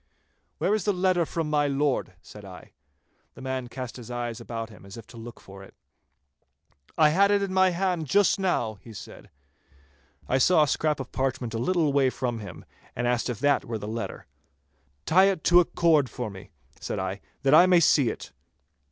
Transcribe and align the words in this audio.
'Where 0.57 0.73
is 0.73 0.85
the 0.85 0.93
letter 0.93 1.27
from 1.27 1.47
my 1.47 1.67
Lord?' 1.67 2.13
said 2.23 2.43
I. 2.43 2.71
The 3.35 3.41
man 3.43 3.67
cast 3.67 3.97
his 3.97 4.09
eyes 4.09 4.41
about 4.41 4.71
him 4.71 4.83
as 4.83 4.97
if 4.97 5.05
to 5.05 5.15
look 5.17 5.39
for 5.39 5.61
it. 5.61 5.75
'I 6.97 7.09
had 7.09 7.29
it 7.29 7.43
in 7.43 7.53
my 7.53 7.69
hand 7.69 8.07
just 8.07 8.39
now,' 8.39 8.79
he 8.81 8.93
said. 8.93 9.29
I 10.27 10.39
saw 10.39 10.63
a 10.63 10.67
scrap 10.67 10.99
of 10.99 11.11
parchment 11.11 11.53
a 11.53 11.59
little 11.59 11.93
way 11.93 12.09
from 12.09 12.39
him, 12.39 12.65
and 12.95 13.05
asked 13.05 13.29
if 13.29 13.37
that 13.41 13.63
were 13.63 13.77
the 13.77 13.87
letter. 13.87 14.25
'Tie 15.05 15.25
it 15.25 15.43
to 15.43 15.59
a 15.59 15.65
cord 15.65 16.09
for 16.09 16.31
me,' 16.31 16.49
said 16.79 16.97
I, 16.97 17.21
'that 17.43 17.53
I 17.53 17.67
may 17.67 17.79
see 17.79 18.09
it. 18.09 18.31